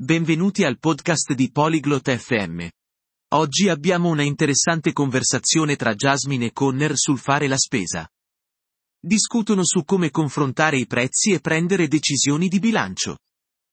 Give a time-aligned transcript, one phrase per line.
[0.00, 2.68] Benvenuti al podcast di Polyglot FM.
[3.32, 8.06] Oggi abbiamo una interessante conversazione tra Jasmine e Conner sul fare la spesa.
[9.00, 13.20] Discutono su come confrontare i prezzi e prendere decisioni di bilancio.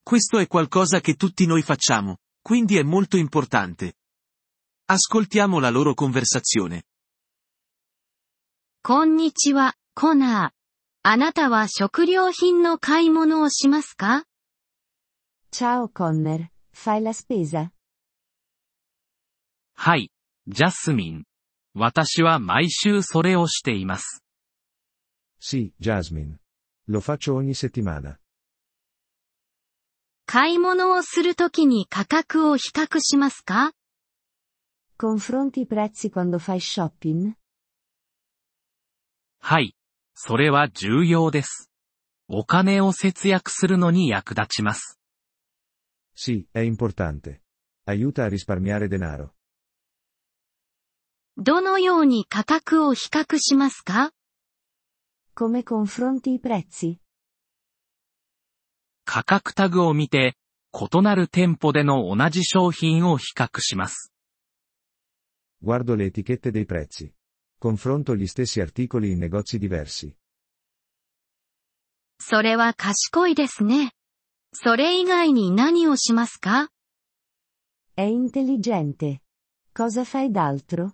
[0.01, 3.95] Questo è qualcosa che tutti noi facciamo, quindi è molto importante.
[4.85, 6.83] Ascoltiamo la loro conversazione.
[8.81, 10.51] こんにちは、コナー。
[11.03, 14.23] あなたは食料品の買い物をしますか
[15.50, 17.70] Ciao Conner, fai la spesa?
[19.74, 20.10] はい、
[20.46, 21.24] ジャスミン。
[21.74, 24.22] 私は毎週それをしています。
[25.40, 26.38] Sì, Jasmine.
[26.88, 28.18] Lo faccio ogni settimana.
[30.26, 33.72] 買い物をするときに価格を比較しますか
[34.98, 37.32] Confronti i prezzi quando fai shopping?
[39.40, 39.74] はい、
[40.14, 41.70] それは重要です。
[42.28, 44.97] お金を節約するのに役立ちます。
[46.20, 47.44] Sì, è importante.
[47.84, 49.36] Aiuta a risparmiare denaro.
[51.36, 54.10] どのように価格を比較しますか
[55.36, 56.98] Come confronti i prezzi?
[59.04, 60.34] 価格タグを見て、
[60.74, 64.12] 異なる店舗での同じ商品を比較します。
[65.62, 67.14] Guardo le etichette dei prezzi.
[67.60, 70.16] Confronto gli stessi articoli in negozi diversi.
[72.18, 73.92] それは賢いですね。
[74.52, 76.70] それ以外に何をしますか
[77.96, 79.20] È intelligente.
[79.74, 80.92] Cosa fai d'altro?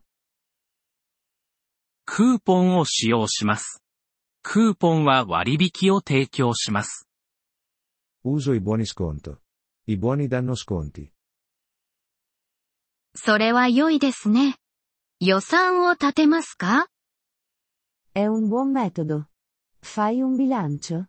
[2.06, 3.82] クーポンを使用します。
[4.42, 7.08] クーポンは割引を提供します。
[8.24, 9.40] Uso i buoni sconto.
[9.86, 11.10] I buoni danno sconti.
[13.14, 14.56] それは良いですね。
[15.20, 16.88] 予算を立てますか
[18.14, 19.26] È un buon metodo.
[19.82, 21.06] Fai un bilancio?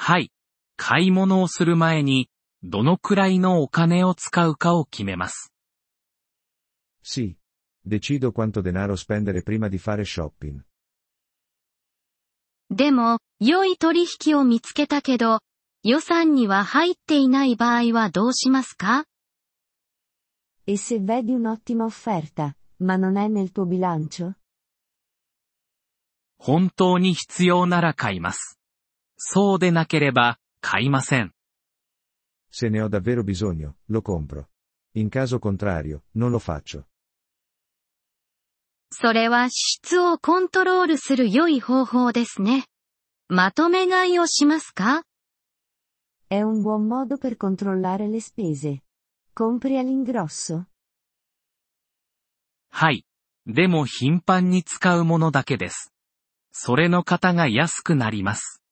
[0.00, 0.30] はい。
[0.76, 2.30] 買い物をする前に、
[2.62, 5.52] どのくらいのお金を使うかを決めます。
[7.04, 7.36] Sì.
[7.84, 10.60] Decido quanto denaro spendere prima di fare shopping.
[12.70, 15.40] でも、良い取引を見つけたけど、
[15.82, 19.04] 予算には入っていない場合はどうしますか
[20.66, 24.34] E se vedi un'ottima offerta, ma non è nel tuo bilancio?
[26.38, 28.57] 本当に必要なら買います。
[29.18, 31.32] そうでなければ、買いません。
[32.50, 34.48] Se ne ho davvero bisogno, lo compro.
[34.94, 36.86] In caso contrario, non lo faccio.
[38.90, 42.64] それは支出をコントロールする良い方法ですね。
[43.28, 45.02] まとめ買いをしますか
[46.30, 48.82] È un buon modo per controllare le spese.
[49.34, 50.64] Compri all'ingrosso?
[52.70, 53.04] はい。
[53.46, 55.92] でも頻繁に使うものだけです。
[56.52, 58.62] それの方が安くなります。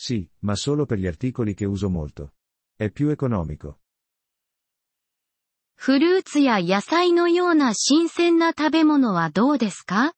[0.00, 2.34] Sì, ma solo per gli articoli che uso molto.
[2.76, 3.80] È più economico.
[5.74, 10.12] フルーツや野菜のような新鮮な食べ物はどうですか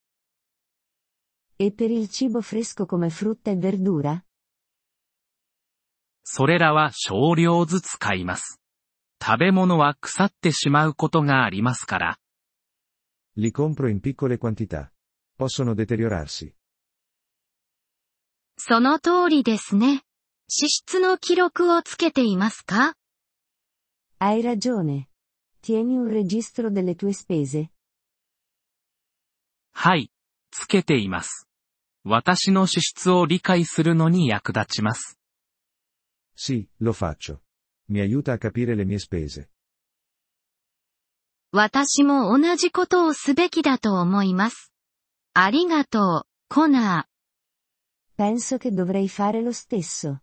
[1.59, 4.23] E per il cibo fresco come frutta e verdura?
[6.25, 8.61] それらは少量ずつ買います。
[9.23, 12.19] 食べ物は腐ってしまうことがありますから。
[13.37, 14.93] Li compro in piccole quantità.
[15.37, 16.55] Possono deteriorarsi.
[18.63, 20.03] その通りですね。
[20.47, 22.95] 支出の記録をつけていますか
[24.21, 25.07] Hai ragione.
[25.63, 27.71] Tieni un registro delle tue spese?
[29.73, 30.13] はい。
[30.51, 31.49] つけています。
[32.05, 35.19] 私の支出を理解するのに役立ちます。
[36.37, 37.41] Sì, lo faccio.
[37.89, 39.49] Mi aiuta a capire le mie spese.
[41.51, 44.71] 私も同じことをすべきだと思います。
[45.33, 47.07] ありがとう、コナ
[48.21, 50.21] Penso che dovrei fare lo stesso.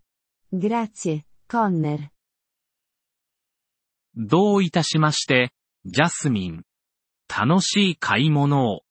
[0.47, 2.12] Grazie, Conner.
[4.16, 5.52] どういたしまして、
[5.84, 6.63] ジャスミン。
[7.28, 8.84] 楽しい買い物を。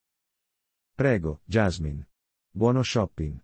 [0.98, 2.06] Prego, Jasmine.
[2.56, 3.36] Buono shopping.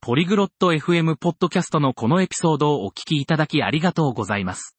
[0.00, 4.74] ポリグロット FM ポッドキャストのこのエピソードをお聞きいただきありがとうございます。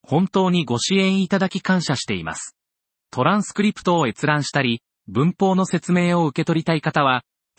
[0.00, 2.56] 本当にご支援いただき感謝しています。
[3.10, 7.24] トランスクリプトを閲覧したり、文法の説明を受け取りたい方は、